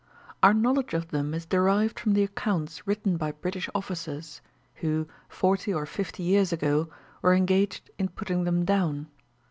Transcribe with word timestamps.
Our 0.41 0.55
knowledge 0.55 0.95
of 0.95 1.09
them 1.09 1.35
is 1.35 1.45
derived 1.45 1.99
from 1.99 2.13
the 2.13 2.23
accounts 2.23 2.87
written 2.87 3.17
by 3.17 3.33
British 3.33 3.69
officers, 3.75 4.41
who, 4.77 5.07
forty 5.29 5.71
or 5.71 5.85
fifty 5.85 6.23
years 6.23 6.51
ago, 6.51 6.89
were 7.21 7.35
engaged 7.35 7.91
in 7.99 8.09
putting 8.09 8.43
them 8.45 8.65
down. 8.65 9.09